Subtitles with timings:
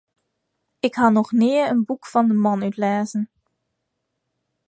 [0.87, 3.23] Ik ha noch nea in boek fan de man útlêzen.